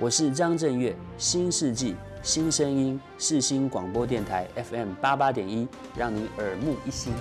[0.00, 5.66] 我是张震岳，新世纪新声音，世新广播电台 FM 八八点一，
[5.96, 7.12] 让你耳目一新。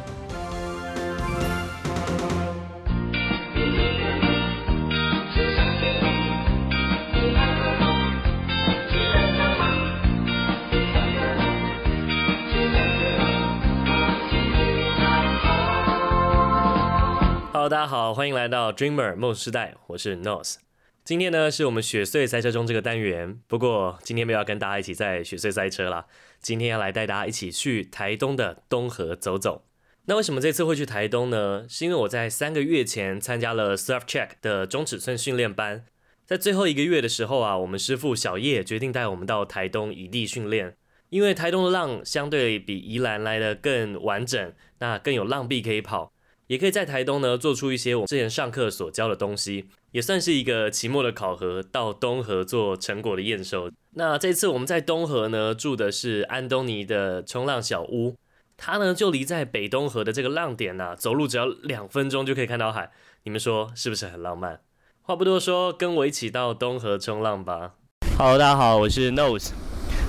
[17.52, 20.67] Hello，大家好，欢迎来到 Dreamer 梦时代，我是 Nose。
[21.08, 26.06] 今天呢，是我们雪穗赛车中这个单元，不过今天没有要跟大家一起在雪穗赛车啦，
[26.42, 29.64] 今天要来带大家一起去台东的东河走走。
[30.08, 31.66] 那为什么这次会去台东呢？
[31.70, 35.86] 是因为我在三个月前参加了 Surf Check 的中尺寸训练班，
[36.26, 40.76] 在最后一个月的时候啊，我们师傅小叶决定带我们到台东异地训练，
[41.08, 46.12] 因为台东的浪相对比宜兰来得更完整，那更有浪壁可以跑。
[46.48, 53.70] 也可以在台东呢做出一些我们之前上课所教的东西，也算是一个期末的考核，到东河做成果的验收。
[53.96, 58.16] 那这次我们在东河呢住的是安东尼的冲浪小屋，
[58.56, 62.92] 它呢就离在北东河的这个浪点啊，走路只要两分钟就可以看到海。
[63.24, 64.62] 你们说是不是很浪漫？
[65.02, 67.74] 话不多说，跟我一起到东河冲浪吧。
[68.18, 69.52] Hello，大家好，我是 Nose。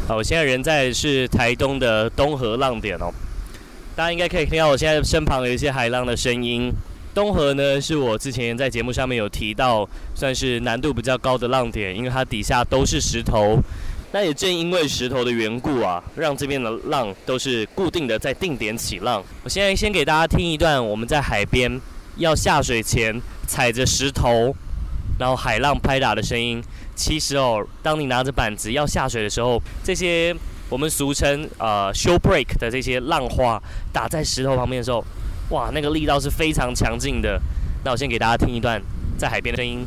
[0.07, 3.12] 好，我现在人在是台东的东河浪点哦。
[3.99, 6.73] 大家应该可以听到我现在身旁有一些海浪的声音。
[7.13, 13.59] 东河呢，是我之前在节目上面有提到，算是难度比较高的浪点，因为它底下都是石头。
[14.13, 19.21] 那也正因为石头的缘故啊，让这边的浪都是固定的在定点起浪。
[19.43, 21.69] 我现在先给大家听一段我们在海边
[22.19, 24.55] 要下水前踩着石头，
[25.19, 26.62] 然后海浪拍打的声音。
[26.95, 30.33] 其实哦，当你拿着板子要下水的时候，这些。
[30.69, 33.61] 我们俗称呃 show break 的这些浪花
[33.93, 35.03] 打在石头旁边的时候，
[35.51, 37.41] 哇，那个力道是非常强劲的。
[37.85, 38.83] 那我先给大家听一段
[39.17, 39.87] 在海边的声音。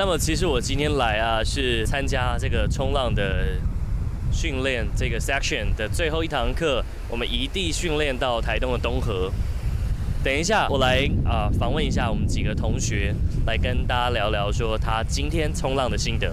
[0.00, 3.48] 那么其实我今天来啊，是参加这个冲浪的
[4.32, 9.30] 训练，这个 section 的最后一堂课，我们异地训练到台东的东河。
[10.24, 16.32] 等一下，我来啊访问一下我们几个同学，来跟大家聊聊说他今天冲浪的心得。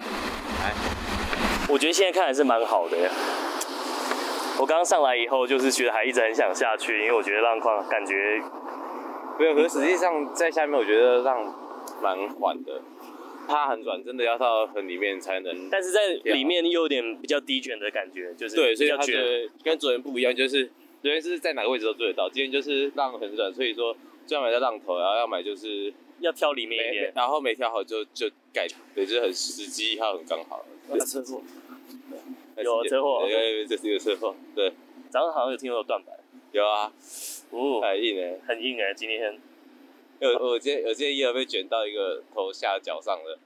[0.00, 0.72] 来，
[1.68, 3.10] 我觉得现在看还是蛮好的呀。
[4.58, 8.14] 我刚刚上来以后，就是觉得还一直很想下去，因为我觉得浪况感觉。
[9.42, 11.52] 没有，可是实际上在下面，我觉得浪
[12.00, 12.80] 蛮缓的，
[13.48, 15.68] 它很软，真的要到很里面才能。
[15.68, 20.66] 但是在里面又有点比较低卷的感觉，就是对，所以他觉得跟昨天不一样，就是
[21.02, 23.96] 昨天是在哪个位置都追得到，今天就是浪很软，所以说
[24.28, 30.64] 就要买在浪头，然后要买就是要挑里面一点，然后没挑好就就改，对，就是很时机还有很刚好。
[30.88, 31.42] 有车祸，
[32.56, 34.72] 有车祸，对，这是一个车祸，对。
[35.10, 36.14] 早上好像有听说有断板。
[36.52, 36.92] 有啊，
[37.52, 39.38] 哦，太硬诶，很硬诶，今天，
[40.20, 43.38] 我我今天我今天一儿被卷到一个头下脚上了，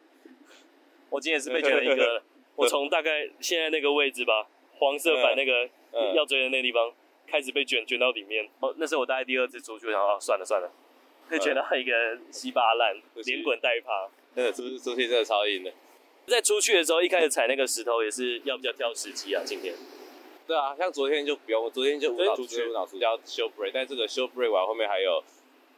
[1.11, 2.23] 我今天也是被卷了一个，
[2.55, 4.47] 我从大概现在那个位置吧，
[4.79, 5.69] 黄色板那个
[6.15, 6.93] 要追的那个地方
[7.27, 10.71] 开始被卷卷到里面，哦，那是我大概第二次出去，然后算了算了，
[11.29, 11.93] 被卷到一个
[12.31, 15.73] 稀巴烂，连滚带爬，那个出出去真的超硬的，
[16.27, 19.75] 在出去的时候一开始踩那个石头也是要比较挑时机啊，今天。
[20.47, 25.23] 对啊，像昨天就不用，我昨天就无脑出去，无脑出叫 show break，但这个 show break 完后面还有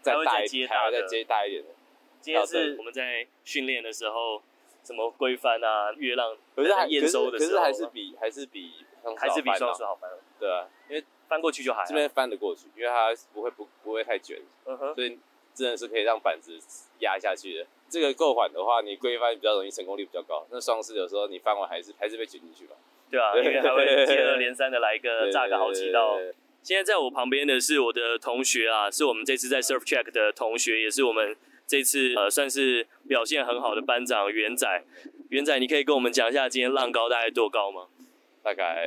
[0.03, 1.71] 再大一点，还要再接大一点的。
[2.21, 4.43] 今天是我们在训练的时候，
[4.85, 8.73] 什么规范啊、月浪，可是验收的时候，可是还是比还是比
[9.17, 10.11] 还是比双数好翻。
[10.39, 14.39] 对啊，因为翻过去就还这边翻得过去，因为它不会不不会太卷，
[14.95, 15.19] 所以
[15.55, 16.59] 真的是可以让板子
[16.99, 17.67] 压下去的。
[17.89, 20.47] 这个够缓的话，你规范比较容易成功率比较高。
[20.51, 22.77] 那双式有时候你翻完还是还是被卷进去吧。
[23.11, 26.19] 对啊，因为还会接二连三的来一个炸个好几道。
[26.63, 31.35] 现在在我旁边的是我的同学啊，是我们这次在 Surf Check 的同学，也是我们
[31.67, 34.85] 这次呃算是表现很好的班长元仔。
[35.31, 37.87] 元仔，你可以跟我们讲一下今天浪高大概多高吗？
[38.43, 38.85] 大概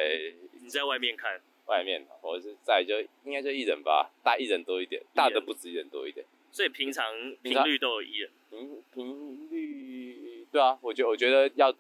[0.62, 6.24] 你在外面看，外面我是在就应该就一人吧，大一人多一点，大的不止一人多一点。
[6.52, 7.06] 所以平常
[7.42, 8.30] 频率都有一人。
[8.52, 11.74] 频频率对啊，我觉我觉得要。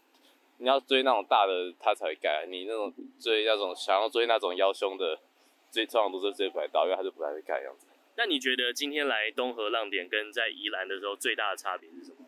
[0.61, 2.45] 你要追那种大的，他才会盖。
[2.47, 5.19] 你那种追那种想要追那种腰胸的，
[5.71, 7.87] 最通常都是追不太到，因为他是不太会盖样子。
[8.15, 12.27] 那你觉得今天来东河浪点跟在宜兰的时候最大的差别是什么？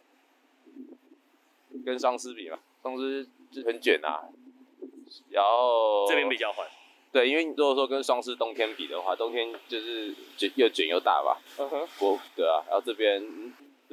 [1.85, 4.25] 跟双狮比嘛，双狮就很卷啊，
[5.29, 6.67] 然后这边比较缓，
[7.11, 11.39] 对，因为如果说跟双狮冬天比的话，冬天就是卷又卷又大吧。
[11.59, 11.87] 嗯哼。
[11.99, 13.21] 我，对啊，然后这边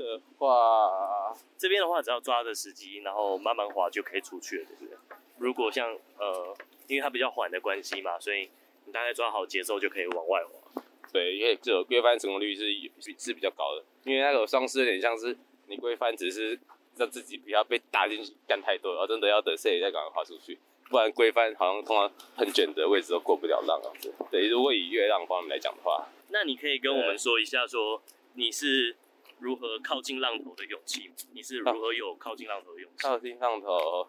[0.00, 4.96] 的话，这边的话只要抓着时机，然后慢慢滑就可以出去了，对不对？
[5.38, 6.56] 如果像呃，
[6.86, 8.50] 因为它比较缓的关系嘛，所以
[8.84, 10.82] 你大概抓好节奏就可以往外滑。
[11.12, 12.64] 对，因为这种规范成功率是
[13.18, 15.36] 是比较高的，因为那个双狮有点像是
[15.66, 16.58] 你规范只是
[16.96, 20.58] 让自己不要被打进去干太多，然后真的要等谁再赶快滑出去，
[20.88, 23.90] 不然规范好像通常很卷的位置都过不了浪啊。
[24.30, 28.00] 对，如果以越浪方面来讲的话，那你可以跟我们说一下，说
[28.34, 28.94] 你是
[29.40, 31.10] 如何靠近浪头的勇气？
[31.32, 33.02] 你是如何有靠近浪头的勇气？
[33.02, 34.08] 靠近浪头。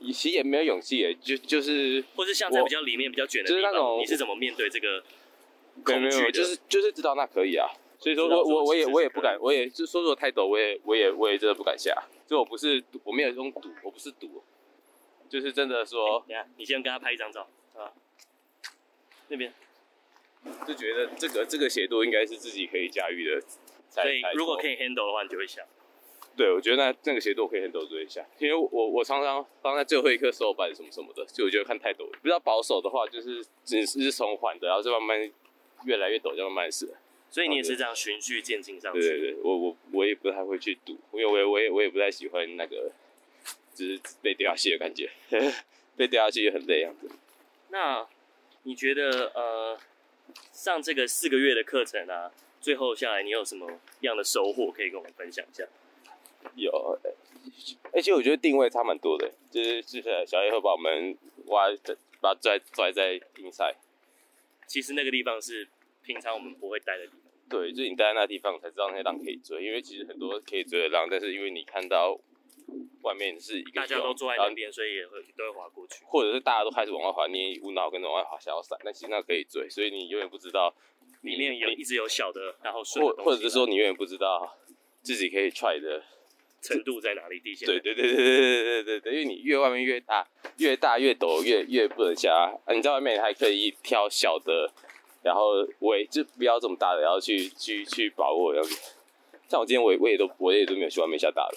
[0.00, 5.02] 其实也没有勇气耶，就就是，或是像在比较里面比较卷的地方，就是那种，你是怎么面对这个
[5.84, 6.16] 恐惧的？
[6.16, 11.92] 没有，就是就是知道那可以啊，所以说我我我也我也不敢，我也就说说太陡，我也我也我也真的不敢下。
[12.28, 14.44] 就我不是我没有用赌，我不是赌，
[15.28, 16.24] 就是真的说。
[16.28, 17.92] 等下，你先跟他拍一张照啊。
[19.26, 19.52] 那边
[20.66, 23.42] 就觉得这个这个斜度应该是自己可以驾驭的，
[23.90, 25.62] 所以如果可以 handle 的话，你就会下。
[26.36, 32.18] 对，我觉得那那个斜度我可以很陡一下，因为我我常常放在最后一刻收板什么什么的，就我觉得看太陡了。
[32.22, 35.32] 比较保守的话，就是只是从缓的，然后就慢慢
[35.84, 36.88] 越来越陡，就慢慢试。
[37.28, 39.00] 所以你也是这样循序渐进上去。
[39.00, 42.90] 对对对，我我我也不太会去赌，因为我也我也我也不太喜欢那个，
[43.74, 45.10] 就是被掉下去的感觉，
[45.96, 47.10] 被掉下去也很累样子。
[47.68, 48.06] 那
[48.62, 49.78] 你觉得呃，
[50.52, 52.30] 上这个四个月的课程啊，
[52.60, 55.64] 最后下来你有什么样的收获可以跟我们分享一下？
[56.54, 56.98] 有，
[57.92, 61.16] 而且我觉得定位差蛮多的，就是就是小叶会把我们
[61.46, 61.66] 挖，
[62.20, 63.74] 把拽拽在硬塞。
[64.66, 65.68] 其实那个地方是
[66.02, 67.20] 平常我们不会待的地方。
[67.48, 72.18] 对，就是你待在那地方才知道那些浪可以追，因为其实很多可以追的浪，但是因为你看到
[73.02, 80.72] 外面是一个大家都坐在那边，所以也会都会滑过去，或者是大家都开始往外滑，你无脑跟着往外滑想要闪，但其实那可以追，所以你永远不知道
[81.22, 84.56] 里面有一直有小的，然后或或者是说你永远不知道
[85.02, 86.02] 自己可以 try 的。
[86.62, 87.40] 程度在哪里？
[87.40, 87.64] 地线？
[87.66, 90.28] 对对对对对对对对，因为你越外面越大，
[90.58, 92.74] 越大越陡，越越不能下啊！
[92.74, 94.70] 你在外面还可以挑小的，
[95.22, 98.76] 然后尾就不要这么大的，然后去去去把握这样子。
[99.48, 101.56] 像我今天我也我也都我也都没有去外面下大的。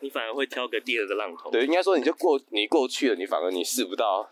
[0.00, 1.48] 你反而会挑个第二个浪头。
[1.48, 4.28] 对，应该说你就过你过去了，你反而你试不到，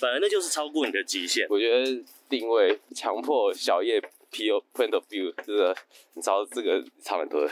[0.00, 1.46] 反而那就是超过你的极限。
[1.50, 2.02] 我觉得
[2.38, 4.00] 定位强迫小叶
[4.30, 5.76] P O point of view 这个，
[6.14, 7.50] 你知道这个差很多的。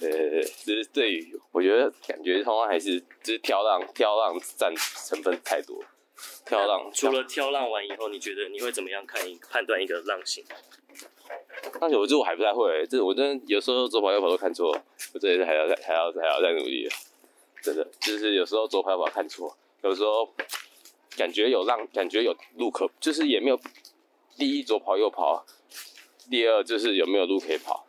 [0.00, 5.78] 对对对，其实对于我觉得感觉通常还是就是挑浪挑浪占成分太多。
[6.46, 10.44] 挑浪除了挑浪完以后，你觉得你会怎么样看一判断一个浪型？
[11.78, 14.70] 但是我这我还不太会，这我真的有时候左跑右跑都看错，
[15.12, 16.88] 我这也是还要再还要还要再努力。
[17.60, 20.32] 真的就是有时候左跑右跑看错，有时候
[21.16, 23.60] 感觉有浪，感觉有路可，就是也没有
[24.38, 25.44] 第一左跑右跑，
[26.30, 27.84] 第二就是有没有路可以跑。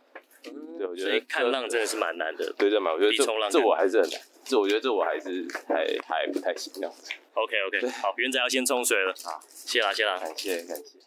[0.78, 2.52] 对，我觉得所以看浪真的是蛮难的。
[2.58, 7.12] 对，这蛮，我觉得这这我还是很难，这我觉得这我还是还还不太行这样子。
[7.34, 9.14] OK OK，好，元仔要先冲水了。
[9.24, 11.00] 好，谢啦谢啦，感谢感谢。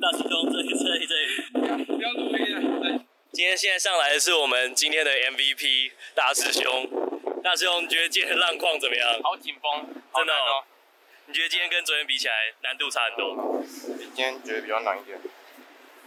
[0.00, 3.04] 大师兄，这里这里这里，不要努力了。
[3.32, 6.62] 今天现在上来的是我们今天的 MVP 大师兄。
[7.42, 9.08] 大师兄，你觉得今天的浪况怎么样？
[9.22, 10.64] 好紧绷，真的哦。
[11.28, 13.62] 你觉得今天跟昨天比起来难度差很多？
[13.98, 15.20] 今天觉得比较难一点。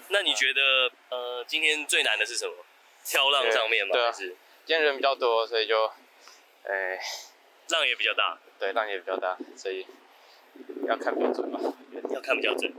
[0.09, 2.55] 那你觉得，呃，今天最难的是什么？
[3.05, 3.93] 跳浪上面吗？
[3.93, 4.11] 对啊。
[4.11, 4.29] 是
[4.65, 5.85] 今天人比较多，所以就，
[6.63, 6.99] 哎，
[7.69, 8.39] 浪也比较大。
[8.57, 9.85] 对，浪也比较大，所以
[10.87, 11.59] 要看标准吧。
[12.09, 12.73] 要看比较准。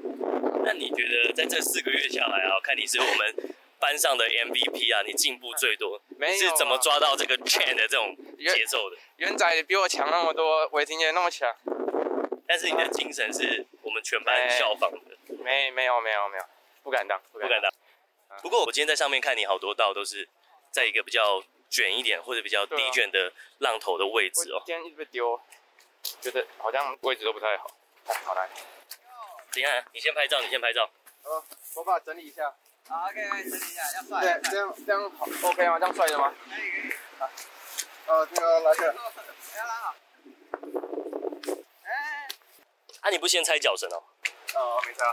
[0.65, 6.37] 那你觉得在这四个月下来啊，看你是我们班上的 MVP 啊，你进步最多， 没？
[6.37, 8.97] 是怎么抓到这个 chain 的这种节奏的？
[9.19, 11.49] 元仔比我强那么多，伟霆也那么强。
[12.47, 14.99] 但是你的精神是我们全班效仿的。
[15.43, 16.45] 没，没有，没有，没有。
[16.83, 17.73] 不敢当，不敢当。
[18.43, 20.29] 不过我今天在上面看你好多道都是
[20.71, 24.63] 在一个比较卷一点或者比较低卷的浪头的位置哦。
[24.67, 25.41] 今天一直被丢，
[26.21, 27.71] 觉得好像位置都不太好。
[28.07, 28.49] 哎，好难。
[29.53, 30.91] 等一下，你先拍照，你先拍照。
[31.23, 31.45] 呃，
[31.77, 32.53] 我把它整理一下。
[32.89, 34.41] 好，OK，整理一下，要帅。
[34.41, 35.79] 对，这样这样好，OK 吗？
[35.79, 36.35] 这样帅的吗？
[36.51, 36.93] 可以可以。
[37.19, 37.31] 好。
[38.07, 38.93] 呃，那个来个。
[38.93, 39.95] 不要拉好。
[43.03, 43.09] 哎。
[43.09, 44.03] 啊，你不先拆脚绳哦？
[44.55, 45.05] 哦，没拆。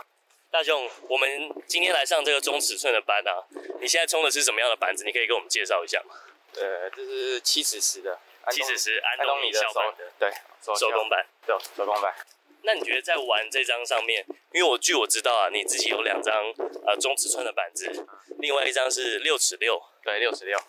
[0.51, 3.45] 大雄，我们今天来上这个中尺寸的班啊，
[3.79, 5.03] 你现在冲的是什么样的板子？
[5.03, 6.15] 你可以给我们介绍一下吗？
[6.55, 8.17] 呃，这是七尺十的，
[8.51, 10.31] 七尺十安东尼小板的，对，
[10.63, 12.15] 手工板，对，手工板。
[12.63, 16.51] 那你觉得在玩这张上面，因为我据我知道啊，你自己有两张
[16.85, 18.07] 呃中尺寸的板子，
[18.39, 20.59] 另外一张是六尺六，对，六尺六。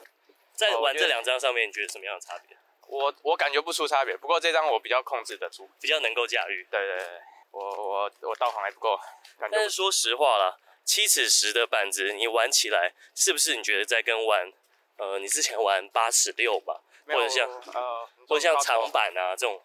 [0.55, 2.55] 在玩这两张上面，你觉得什么样的差别？
[2.91, 6.67] 我我感觉不出差别，不过这张我比较控制得住，比较能够驾驭。
[6.71, 7.07] 对对对。
[7.53, 8.99] 我我我道行还不够。
[9.51, 14.53] 但是说实话啦，七尺十的板子你玩起来，是不是你觉得在跟玩
[14.99, 19.61] 呃你之前玩八尺六吧，或者像呃或者像长板啊这种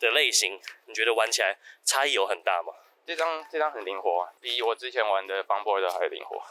[0.00, 2.72] 的类型，你觉得玩起来差异有很大吗？
[3.06, 6.42] 这张这张很灵活，比我之前玩的 Funboard 还灵活。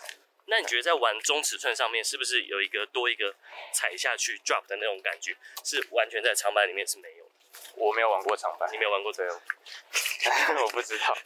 [0.52, 3.34] 那你觉得在玩中尺寸上面，是不是有一个多一个
[3.72, 7.32] 踩下去 drop 的那种感觉，是完全在长板里面是没有？
[7.76, 9.34] 我没有玩过长板，你没有玩过这个？
[10.62, 11.18] 我不知道。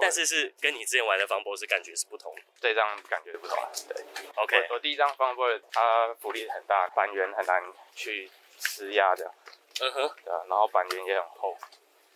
[0.00, 2.42] 但是是跟你之前玩的 Funboard 是感觉是不同的。
[2.60, 3.56] 这张感觉是不同。
[3.88, 4.74] 对，OK 我。
[4.74, 9.32] 我第一张 Funboard 它浮力很大，板缘很难去施压的。
[9.80, 10.14] 嗯哼。
[10.24, 11.56] 对啊，然后板缘也很厚。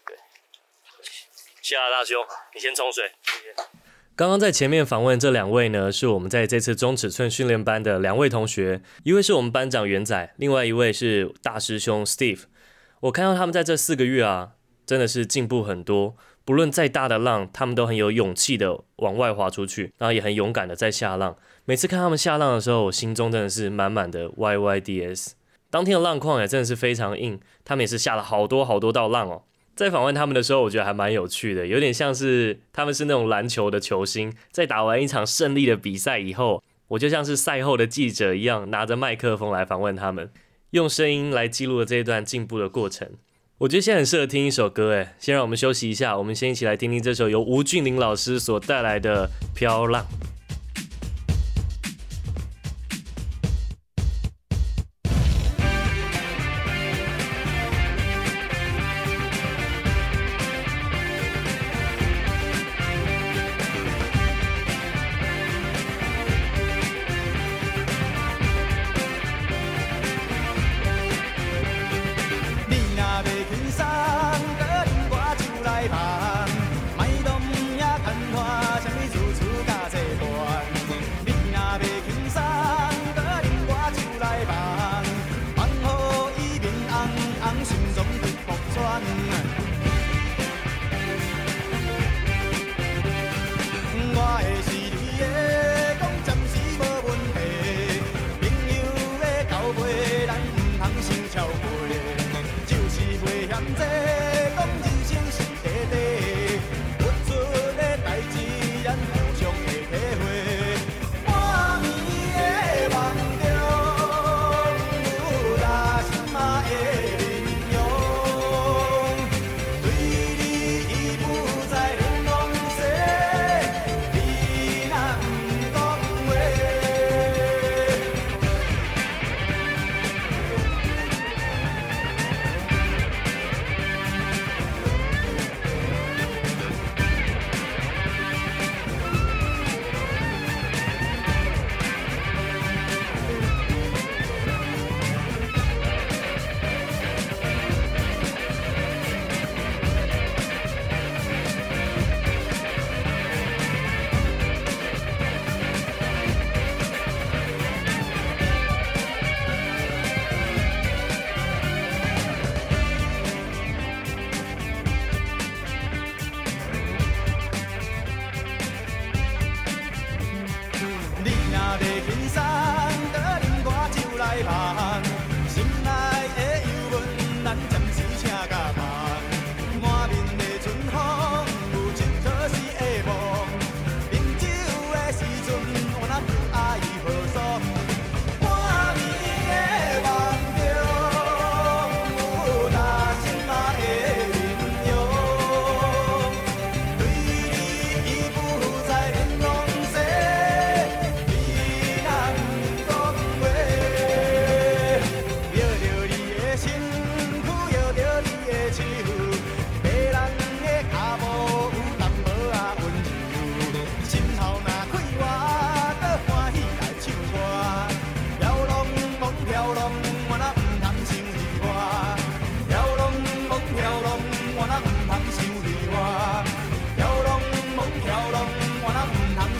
[0.04, 0.18] 对。
[1.62, 3.12] 谢啦大兄，你先冲水。
[3.22, 3.54] 谢谢。
[4.16, 12.44] 刚刚在前面访问这两位呢，是我们在这次中尺寸训练班的两位同学，一位是我们班长元仔，另外一位是大师兄 Steve。
[13.00, 14.52] 我看到他们在这四个月啊，
[14.86, 16.16] 真的是进步很多。
[16.46, 21.36] 不论再大的浪，他们都很有勇气的往外划出去，然后也很勇敢的在下浪。
[21.66, 25.32] 每次看他们下浪的时候，我心中真的是满满的 YYDS。
[25.68, 29.42] 当天的浪况也真的是非常硬，他们也是下了好多好多道浪哦。
[29.76, 40.30] 在访问他们的时候，我觉得还蛮有趣的，有点像是他们是那种篮球的球星，在打完一场胜利的比赛以后，我就像是赛后的记者一样，拿着麦克风来访问他们，
[40.70, 43.06] 用声音来记录了这一段进步的过程。
[43.58, 50.02] 我觉得现在很适合听一首歌，诶，先让我们休息一下，我们先一起来听听这首由吴俊霖老师所带来的《飘浪》。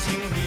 [0.06, 0.45] sing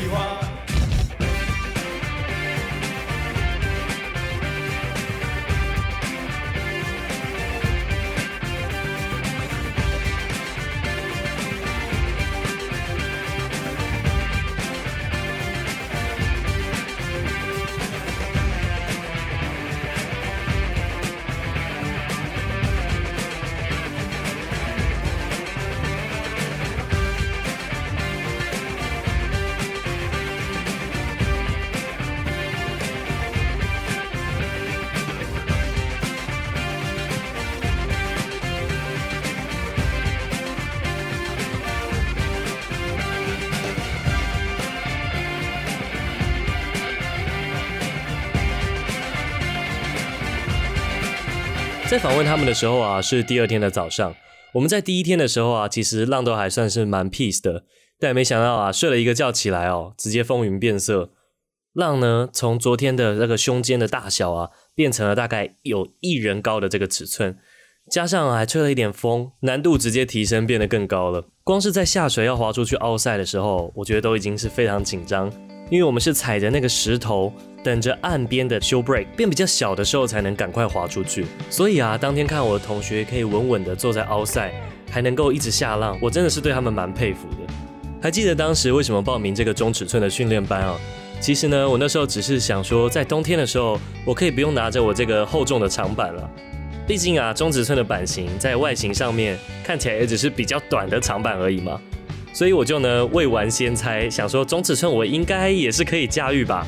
[51.90, 54.14] 在访问他们的时候啊，是第二天的早上。
[54.54, 57.64] 我们在第一天的时候啊，其实浪都还算是蛮 peace 的，
[58.00, 61.10] 但没想到啊，睡了一个觉起来哦，直接风云变色。
[61.74, 67.36] 浪呢，从昨天的那个胸肩的大小啊，变成了大概有一人高的这个尺寸，
[67.90, 71.26] 加上还吹了一点风，难度直接提升，变得更高了。
[71.44, 75.28] 光是在下水要划出去奥赛的时候，我觉得都已经是非常紧张，
[75.72, 81.26] 因为我们是踩着那个石头，等着岸边的 shoal break 变比较小的时候，才能赶快划出去。
[81.50, 84.52] 所以啊，当天看我的同学可以稳稳的坐在凹赛
[84.90, 87.54] 还能够一直下浪，我真的是对他们蛮佩服的。
[88.02, 90.80] 还记得当时为什么报名这个中尺寸的训练班啊？
[91.20, 96.30] 其实呢，我那时候只是想说，在冬天的时候，我可以不用拿着我这个厚重的长板了。
[96.88, 101.80] 毕竟啊，中尺寸的版型在外形上面看起来也只是比较短的长板而已嘛。
[102.32, 106.66] 所以我就呢未完先猜，想说中尺寸我应该也是可以驾驭吧。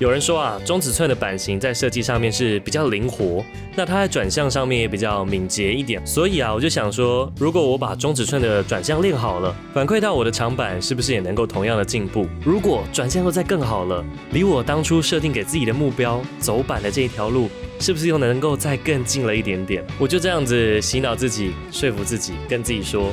[0.00, 3.44] 有人说啊，中尺寸的版型在设计上面是比较灵活，
[3.76, 6.04] 那它在转向上面也比较敏捷一点。
[6.04, 12.26] 所以啊，我就想说，如果我把中尺寸的转向练好了，反馈到我的长板，是不是也能够同样的进步？
[12.44, 17.48] 如果转向又再更好了，离我当初设定给自己的目标走板的这一条路，
[17.78, 19.84] 是不是又能够再更近了一点点？
[20.00, 23.10] 我就这样子洗脑自己，说服自己，跟自己说，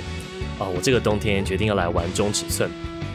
[0.57, 2.71] 啊，我这个冬天决定要来玩中尺寸。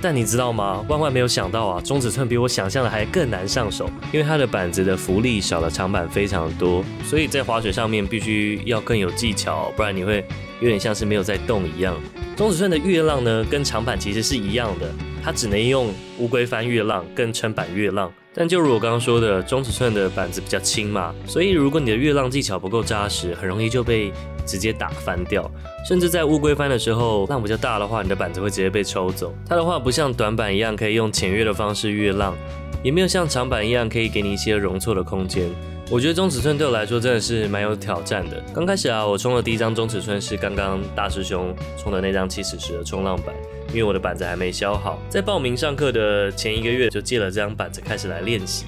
[0.08, 0.84] 但你知道吗？
[0.88, 10.24] 万万没有想到啊，中尺寸比我想象的还更难上手，因为它的板子的浮力少了长板非常多，所以在滑雪上面必须要更有技巧，不然你会
[10.60, 11.94] 有点像是没有在动一样。
[12.36, 14.90] 中尺寸的月浪呢，跟长板其实是一样的，
[15.22, 18.12] 它只能用乌龟翻月浪跟撑板月浪。
[18.34, 24.12] 但就如我刚刚说的，中尺寸的板子比较轻嘛，所以如果你的月浪技巧不够扎实，很容易就被
[24.44, 25.50] 直接打翻掉。
[25.88, 29.34] 甚至在乌龟翻的时候，浪比较大的话，你的板子会直接被抽走。
[29.48, 32.36] 它的话不像短板一样可以用潜越的方式越浪，
[32.82, 35.48] 也没有像长板一样可以给你一些容错的空间。
[35.88, 38.42] 我觉得中尺寸对我来说真的是蛮有挑战的。
[38.52, 43.32] 刚开始啊，我冲的第一张中尺寸是刚刚大师兄冲的那张七尺十的冲浪板。
[43.68, 48.64] 因为我的板子还没削好，在报名上课的前一个月就借了这张板子开始来练习，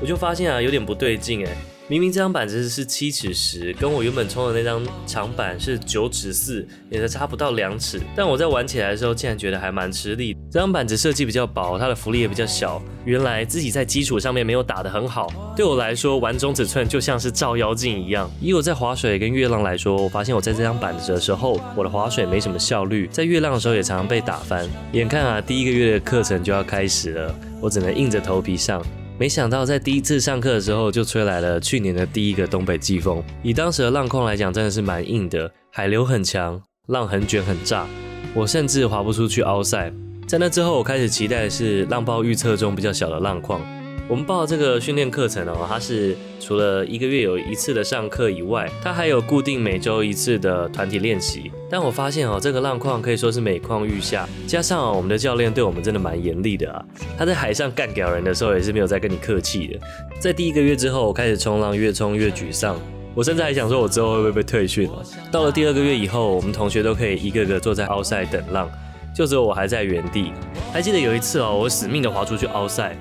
[0.00, 1.56] 我就发现啊有点不对劲哎，
[1.90, 10.36] 明明这张板子是七尺十，跟我原本冲的那张长板是九尺四，也才差不到两尺，但我在玩起来的时候竟然觉得还蛮吃力。
[10.50, 18.30] 这张板子设计比较薄，它的浮力也比较小，原来自己在基础上面没有打得很好，对我来说玩中尺寸就像是照妖镜一样。
[18.38, 24.68] 以我在划水跟月浪来说，我发现我在这张板子的时候，我的划水没什么效率，在月浪的时候也常常被打翻。
[24.92, 28.84] 眼看啊第一个月的课程就要开始了，我只能硬着头皮上。
[29.18, 37.84] 没想到在第一次上课的时候就吹来了去年的第一个东北季风，以当时的浪况来讲，真的是蛮硬的，海流很强，浪很卷很炸，
[38.32, 39.92] 我甚至划不出去奥赛。
[40.28, 43.60] 在那之后，我开始期待的是浪报预测中比较小的浪况。
[44.08, 51.52] 我们报这个训练课程哦，它是除了一个月有一次的上课以外，它还有固定每周一次的团体练习。
[51.68, 56.82] 但我发现哦，这个浪况可以说是每况愈下，加上我们的教练对我们真的蛮严厉的啊。
[57.18, 59.78] 他在海上干屌人的时候也是没有再跟你客气的。
[60.18, 62.80] 在第一个月之后，我开始冲浪越冲越沮丧，
[63.14, 65.02] 我甚至还想说我之后会不会被退训了。
[65.30, 68.70] 到了第二个月以后，我们同学都可以一个个坐在 outside 等浪。
[69.14, 70.32] 就只有我还在原地。
[70.72, 72.94] 还记得有一次哦，我死命的划出去 outside，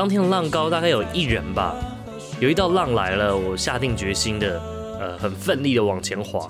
[0.00, 1.76] 当天的浪高大概有一人吧。
[2.38, 4.58] 有一道浪来了，我下定决心的，
[4.98, 6.48] 呃，很奋力的往前划。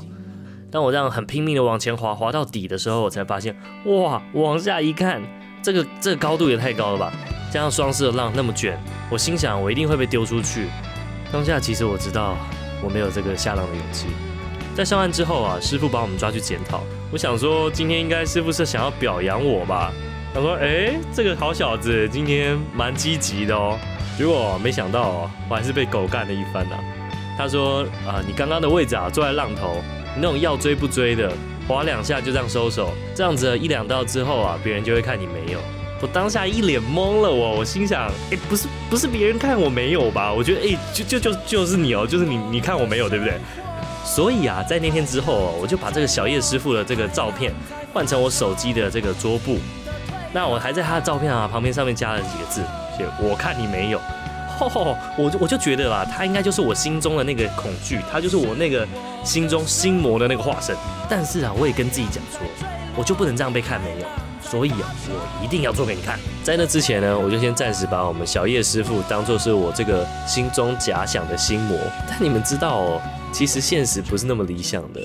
[0.71, 3.53] 当我这样很拼命的往前划，划到底的时候，我才发现，
[3.87, 5.21] 哇，往下一看，
[5.65, 7.13] 这个这个高度也太高了吧！
[7.53, 8.79] 加上双色的浪那么卷，
[9.11, 10.69] 我心想我一定会被丢出去。
[11.33, 12.37] 当下其实我知道
[12.85, 14.07] 我没有这个下浪的勇气。
[14.77, 16.85] 在上岸之后啊，师傅把我们抓去检讨。
[17.11, 19.93] 我想说，今天应该师傅是想要表扬我吧？
[20.33, 23.79] 他说：“哎，这个好小子今天蛮积极的哦。”
[24.16, 26.77] 结果没想到哦，我还是被狗干了一番呐。
[27.37, 29.77] 他说：“啊，你刚刚的位置啊，坐在浪头，
[30.16, 31.33] 那种要追不追的，
[31.66, 35.59] 划两下就这样收手，这样子一两道之后啊，别人就会看你没有。”
[36.03, 40.33] 我当下一脸懵了，我我心想：“哎，不是不是别人看我没有吧？
[40.33, 43.35] 我觉得哎，就就就就是你哦，就是你你看我没有，对不对？”
[44.05, 47.53] 所以啊，在那天之后，我就把这个小叶师傅的这个照片
[47.93, 49.59] 换成我手机的这个桌布。
[50.33, 52.62] 那我还在他的照片啊旁边上面加了几个字，
[52.97, 54.01] 写“我看你没有”。
[54.59, 58.87] 吼吼，我就我就觉得啦，他应该就是我心中的那个恐惧，他就是我那个
[59.25, 60.77] 心中心魔的那个化身。
[61.09, 62.40] 但是啊，我也跟自己讲说，
[62.97, 64.07] 我就不能这样被看没有。
[64.43, 66.19] 所以啊，我一定要做给你看。
[66.43, 71.79] 在那之前呢，我就先暂时把我们小叶师傅当做是我这个心中假想的心魔。
[72.09, 73.01] 但你们知道哦。
[73.33, 75.01] 其实现实不是那么理想的，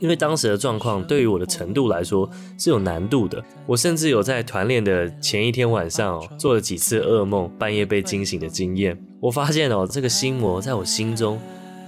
[0.00, 3.42] 因为当时的状况对于我的程度来说是有难度的。
[3.66, 8.98] 我甚至有在团练的前一天晚上哦，做了几次噩梦，半夜被惊醒的经验。
[9.20, 11.40] 我发现哦，这个心魔在我心中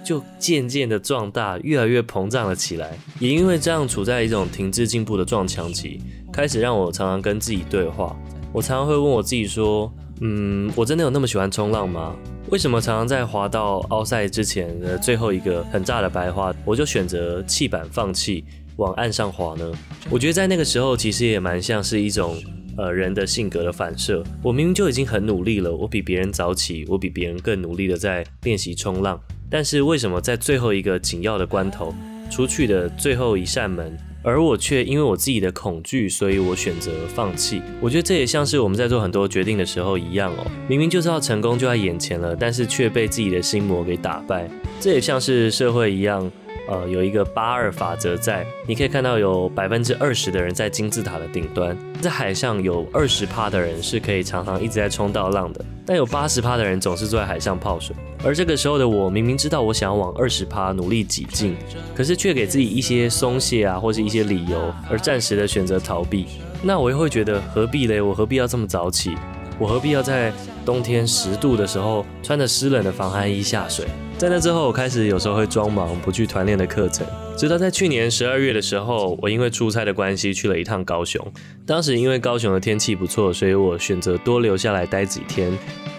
[0.03, 2.99] 就渐渐的壮大，越来越膨胀了起来。
[3.19, 6.01] 也因为这样处在一种停滞进步的撞墙期，
[6.33, 8.17] 开始让我常常跟自己对话。
[8.53, 12.17] 我常常会问我自己说：“嗯，我真的有那么喜欢冲浪吗？
[12.51, 18.45] 为什么常常在滑到奥赛之前的最后一个很炸的白花，我就选择弃板放弃，
[18.77, 19.73] 往岸上滑呢？”
[20.11, 22.37] 我觉得在那个时候，其实也蛮像是一种。
[22.77, 31.93] 呃，人的性格的反射，我明明就已经很努力了，我比别人早起，我比别人更努力的在练习冲浪，但是为什么在最后一个紧要的关头，
[32.31, 37.63] 出去的最后一扇门，而我却因为我自己的恐惧，所以我选择放弃。
[37.81, 44.49] 我觉得这也像是我们在做很多决定的时候一样哦，明明就知道成功就在眼前了，但是却被自己的心魔给打败。
[44.79, 46.31] 这也像是社会一样。
[46.71, 57.95] 呃，有一个八二法则在，你可以看到有百分之二十的人在金字塔的顶端，在海上有二十趴的人是可以常常一直在冲到浪的，但有八十趴的人总是坐在海上泡水。
[58.23, 61.57] 而这个时候的我，明明知道我想要往二十趴努力挤进，
[61.93, 66.27] 可是却给自己一些松懈啊，或是一些理由，而暂时的选择逃避。
[66.63, 68.01] 那我又会觉得何必嘞？
[68.01, 69.17] 我何必要这么早起？
[69.59, 70.33] 我何必要在
[70.65, 73.87] 冬天十度的时候穿着湿冷的防寒衣下水？
[74.21, 77.07] 在那之后，我开始有时候会装忙不去团练的课程。
[77.39, 81.27] 直到在去年十二月的时候，我因为出差的关系去了一趟高雄。
[81.65, 85.51] 当时因为高雄的天气不错，所以我选择多留下来待几天。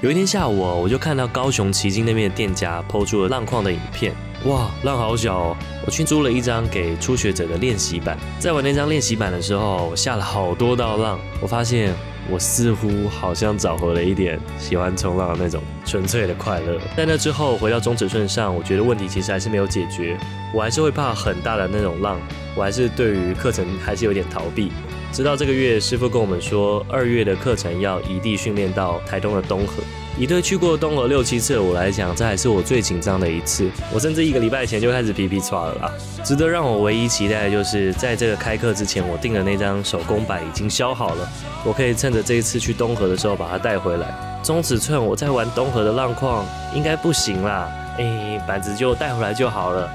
[0.01, 4.13] 有一天下午，我就看到高雄旗津那边的店家 PO 出了浪况的影片。
[4.45, 5.57] 哇，浪好小哦！
[5.88, 11.19] 我去租了一张给初学者的练习板，在玩那张练习板的时候，我下了好多道浪。
[11.41, 11.91] 我发现。
[12.29, 16.79] 我似乎好像找回了一点喜欢冲浪的那种纯粹的快乐。
[16.95, 20.17] 在那之后回到中尺寸上，我觉得问题其实还是没有解决，
[20.53, 22.19] 我还是会怕很大的那种浪，
[22.55, 24.71] 我还是对于课程还是有点逃避。
[25.12, 29.84] 直到这个月，师傅跟我们说，二月的课程要移地训练到台东的东河。
[30.17, 33.69] 以对去过东河六七次的我来讲，这还是我最紧张的一次。
[33.93, 35.91] 我甚至一个礼拜前就开始皮皮抓了啦。
[36.24, 41.30] 值得让我唯一期待的就是，在这个开课之前，我订的那张手工板已经削好了，
[41.65, 44.39] 我可以趁着这一次去东河的时候把它带回来。
[44.41, 49.89] 中尺寸我在玩东河的浪况应该不行啦，哎，板子就带回来就好了，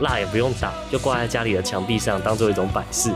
[0.00, 3.10] 蜡也不用打，就挂在家里的墙壁上当做一种摆饰。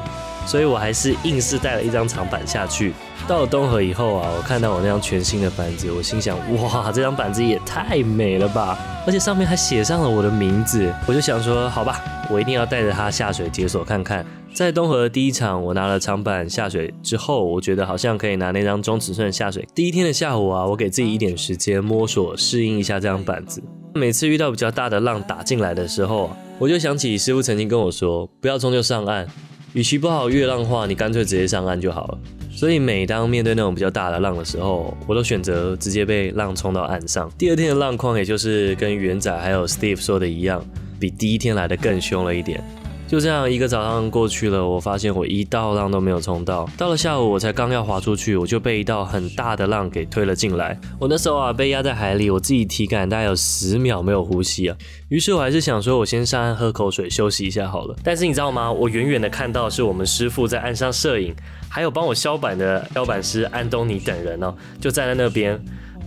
[0.47, 2.95] 所以我还是硬是带了一张长板下去。
[3.27, 8.79] 到了东河以后啊，我看到我那张全新的板子，我心想：哇，这张板子也太美了吧！
[9.05, 10.93] 而且上面还写上了我的名字。
[11.07, 14.25] 我就想说，好吧，我一定要带着它下水解锁看看。
[14.55, 19.67] 在东河的第一场，我拿了长板下水之后，我觉得好像可以拿那张中尺寸下水。
[19.75, 23.63] 第一天的下午啊，我给自己一点时间摸索适应一下这张板子。
[23.95, 29.27] 每次遇到比较大的浪打进来的时候，我就想起师傅曾经跟我说：不要冲就上岸。
[29.73, 32.19] 与其不好越浪化，你干脆直接上岸就好了。
[32.51, 37.31] 所以每当面对那种比较大的浪的时候，我都选择直接被浪冲到岸上。
[37.37, 40.65] 第二天的浪况，也就是跟元仔还有 Steve 说的一样，
[40.99, 42.65] 比第一天来的更凶了一点。
[43.07, 46.69] 就这样一个早上过去了，我发现我一道浪都没有冲到。
[46.77, 50.77] 到了下午，我才刚要划出去，我就被一道很大的浪给推了进来。
[50.99, 54.77] 我那时候啊，被压在海里，我自己体感大概有十秒没有呼吸啊。
[55.09, 57.95] 于是我还是想说，我先上岸喝口水休息一下好了。
[58.03, 58.73] 但是你知道吗？
[58.73, 61.33] 我远远的看到是我们师傅在岸上摄影，
[61.69, 65.57] 还有帮我削板的削板师安东尼等人哦，就站在那边。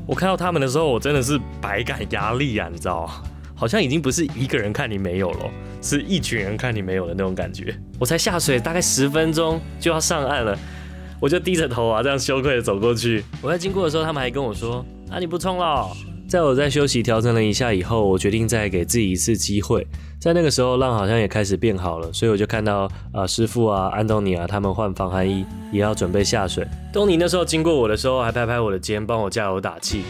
[0.06, 3.10] 我看到他们的时候，我真的是百感压力啊，你知道？
[3.60, 7.78] 好像已经不是一个人看你没有了，是一群人看你没有的那种感觉。
[8.00, 10.58] 我才下水大概十分钟就要上岸了，
[11.19, 13.22] 我就低着头啊，这样羞愧的走过去。
[13.41, 15.89] 我在经过的时候，他们还跟我说：“啊，你不冲了？”
[16.30, 19.86] 在我在休息调整了一下以后，我决定再给自己一次机会。
[20.22, 26.65] 在那个时候，浪好像也开始变好了，所以我就看到啊、呃，师傅啊，安东尼啊，他们换防寒衣，也要准备下水。
[26.93, 30.04] 东尼那时候经过我的时候，还拍拍我的肩，帮我加油打气。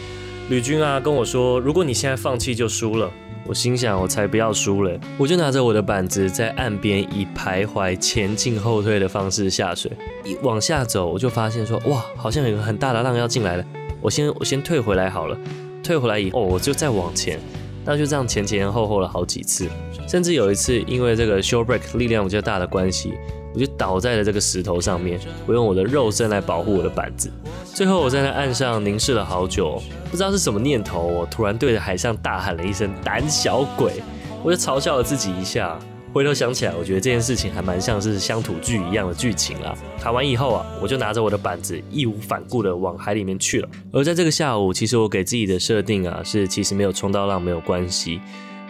[0.50, 3.10] 吕军啊，跟我说：“如果你现在放弃，就输了。”
[3.46, 9.90] 我心想，我才不要输了，我就拿着我的板子在岸边以徘徊前进后退的方式下水，
[10.24, 13.64] 一往下走，我就发现说，哇，好像有个很大的浪要进来了，
[14.00, 15.36] 我先我先退回来好了，
[15.82, 17.40] 退回来以后我就再往前，
[17.84, 19.68] 那就这样前前后后了好几次，
[20.06, 23.14] 甚至有一次因为这个 shore break 力量比较大的关系。
[23.52, 27.30] 我就倒在了这个石头上面，我用我的肉身来保护我的板子。
[27.74, 34.02] 最后我在那岸上凝视了好久，不知道是什么念头，我突然对着海上大喊了一声“胆小鬼”，
[34.44, 35.78] 我就嘲笑了自己一下。
[36.12, 39.72] 回头想起来，我觉得这件事情还蛮像是乡土剧一样的剧情啊。
[40.00, 43.68] 喊完以后啊，我就拿着我的板子义无反顾地往海里面去了。
[43.92, 48.20] 而在这个下午，其实我给自己的设定啊，是其实没有冲到浪没有关系，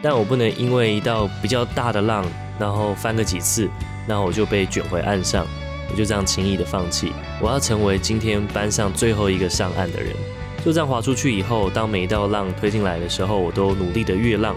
[0.03, 2.27] 但我不能因为一道比较大的浪，
[2.59, 3.67] 然后翻个几次。
[4.07, 5.47] 那我就被卷回岸上，
[5.91, 7.13] 我就这样轻易的放弃。
[7.41, 10.15] 我要成为今天班上最后一个上岸的人。
[10.65, 14.55] 就这样划出去以后，当每一道浪推进来的时候，我都努力的越浪。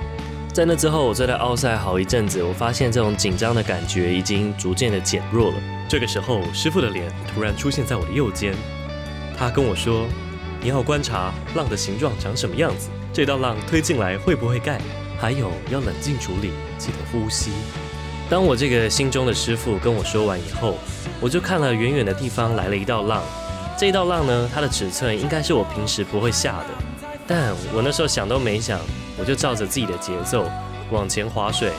[0.53, 5.57] 在那之后，我坐在奥赛好一阵子，我发现这种紧张的感觉已经逐渐的减弱了。
[5.87, 8.53] 这个时候，师傅的脸突然出现在我的右肩，
[9.37, 10.05] 他跟我说
[10.61, 14.79] ：“你要观察浪的形状长什么样子，这道浪推进来会不会盖，
[15.17, 17.51] 还有要冷静处理，记得呼吸。”
[18.29, 20.75] 当我这个心中的师傅跟我说完以后，
[21.19, 23.21] 我就看了远远的地方来了一道浪。
[23.77, 26.65] 这一道浪呢，它的尺寸应该是我平时不会下的。
[27.27, 28.79] 但我那时候想都没想，
[29.17, 30.49] 我就照着自己的节奏
[30.91, 31.71] 往前划水、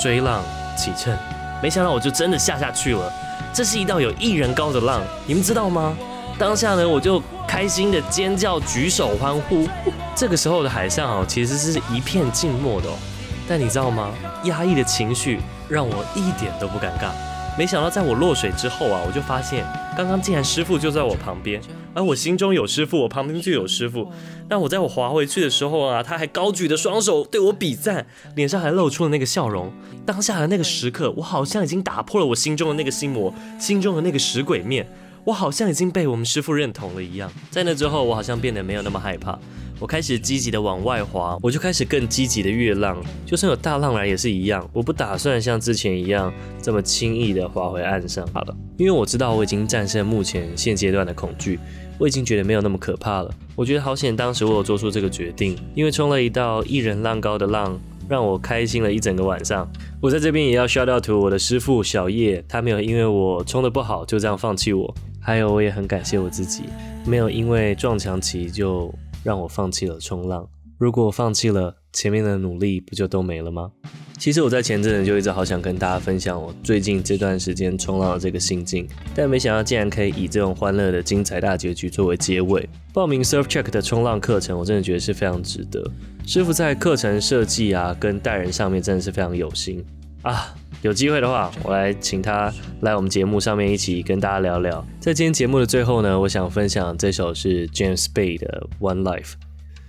[0.00, 0.42] 追浪、
[0.76, 1.16] 起秤，
[1.62, 3.12] 没想到我就真的下下去了。
[3.52, 5.96] 这是一道有一人高的浪，你们知道吗？
[6.38, 9.66] 当下呢，我就开心的尖叫、举手欢呼。
[10.14, 12.94] 这个时候的海上哦，其实是一片静默的哦。
[13.48, 14.12] 但你知道吗？
[14.44, 17.10] 压抑的情绪让我一点都不尴尬。
[17.58, 19.64] 没想到在我落水之后啊，我就发现
[19.96, 21.60] 刚刚竟然师傅就在我旁边。
[21.94, 24.12] 而我心中有师傅，我旁边就有师傅。
[24.50, 29.72] 那我在我滑回去的时候啊，他还高举着双手对我比赞，脸上还露出了那个笑容。
[30.04, 34.86] 当下的那个时刻，我好像已经打破了我心中的那个心魔，心中的那个死鬼面，
[35.24, 37.32] 我好像已经被我们师傅认同了一样。
[37.50, 39.38] 在那之后，我好像变得没有那么害怕。
[39.78, 44.66] 我开始积极的往外滑，我就开始更积极的越浪，就算有大浪来也是一样。
[44.72, 48.26] 我不打算像之前一样这么轻易的滑回岸上。
[48.32, 51.58] 好了，因为我知道我已经战胜目前现阶段的恐惧，
[51.98, 53.30] 我已经觉得没有那么可怕了。
[53.54, 59.70] 我觉得好险，当时我有做出这个决定，因为冲了一道一人浪高的浪，让我开心了一整个晚上。
[60.00, 66.62] 我在这边也要 shout out to 我的师傅小叶，他没有因为我冲得不好就这样放弃我，还有我也很感谢我自己，
[67.04, 68.90] 没有因为撞墙期就。
[69.26, 70.48] 让我放弃了冲浪。
[70.78, 73.72] 如果我放弃了，前面的努力不就都没了吗？
[74.16, 78.86] 其实我在前阵子就一直好想跟大家分享我最近这段时间冲浪的这个心境，
[79.16, 82.68] 但没想到竟然可以以这种欢乐的精彩大结局作为结尾。
[82.92, 85.82] 报名 Surfcheck 的冲浪课程，我真的觉得是非常值得。
[86.24, 89.84] 师傅在课程设计啊，跟带人上面真的是非常有心
[90.22, 90.54] 啊。
[90.86, 94.86] 有机会的话，我来请他来我们节目上面一起跟大家聊聊。
[95.00, 99.32] 在今天节目的最后呢，我想分享这首是 James Bay 的 One Life。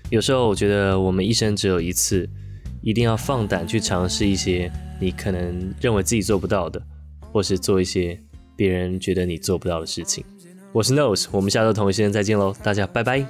[0.09, 2.27] 有时候我觉得我们一生只有一次，
[2.81, 6.81] 一定要放胆去尝试一些你可能认为自己做不到的，
[7.31, 8.19] 或是做一些
[8.55, 10.25] 别人觉得你做不到的事情。
[10.73, 13.23] 我是 Nose，我们下周同一时间再见喽，大家拜拜。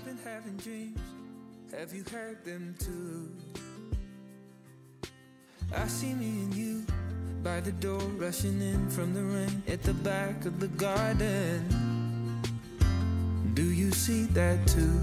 [7.47, 11.63] By the door, rushing in from the rain at the back of the garden.
[13.53, 14.99] Do you see that too?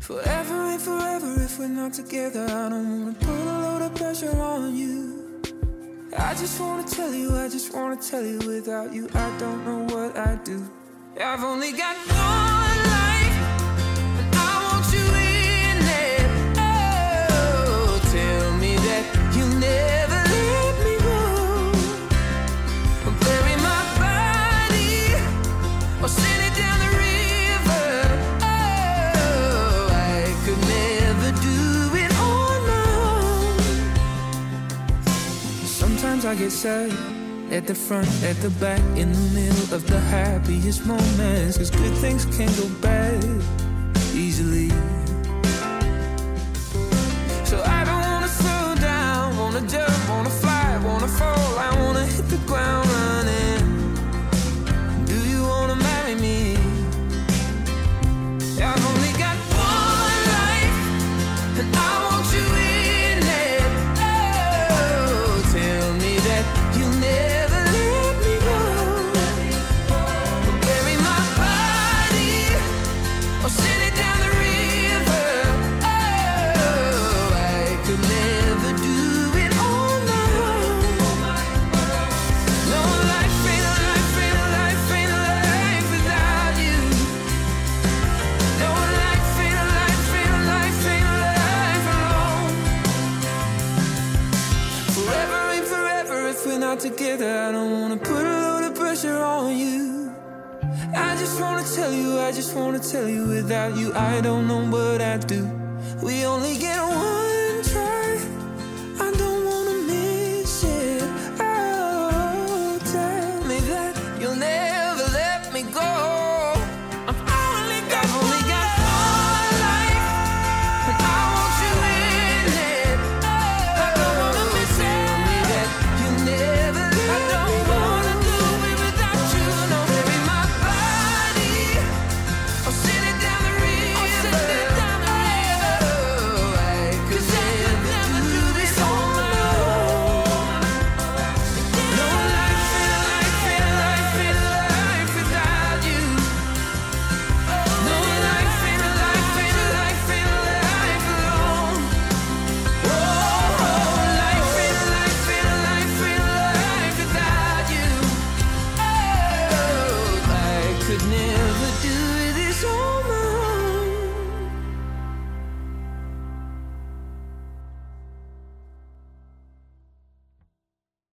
[0.00, 4.36] Forever and forever, if we're not together, I don't wanna put a lot of pressure
[4.36, 5.40] on you.
[6.18, 9.94] I just wanna tell you, I just wanna tell you, without you, I don't know
[9.94, 10.58] what I'd do.
[11.20, 12.59] I've only got one
[36.30, 36.92] I get sad
[37.50, 41.58] at the front, at the back, in the middle of the happiest moments.
[41.58, 43.24] Cause good things can go bad
[44.14, 44.70] easily.